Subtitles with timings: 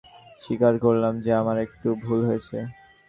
[0.41, 2.57] স্বীকার করলাম যে আমার একটু ভুল হয়েছে।